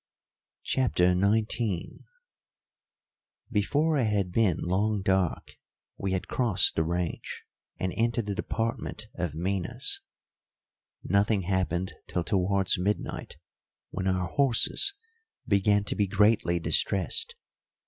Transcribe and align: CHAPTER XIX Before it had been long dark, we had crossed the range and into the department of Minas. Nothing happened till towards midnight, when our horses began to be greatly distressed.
CHAPTER 0.63 1.13
XIX 1.13 1.99
Before 3.51 3.99
it 3.99 4.07
had 4.07 4.31
been 4.31 4.57
long 4.57 5.03
dark, 5.03 5.59
we 5.95 6.13
had 6.13 6.27
crossed 6.27 6.73
the 6.75 6.83
range 6.83 7.43
and 7.77 7.93
into 7.93 8.23
the 8.23 8.33
department 8.33 9.09
of 9.13 9.35
Minas. 9.35 10.01
Nothing 11.03 11.43
happened 11.43 11.93
till 12.07 12.23
towards 12.23 12.79
midnight, 12.79 13.37
when 13.91 14.07
our 14.07 14.27
horses 14.27 14.95
began 15.47 15.83
to 15.83 15.95
be 15.95 16.07
greatly 16.07 16.57
distressed. 16.59 17.35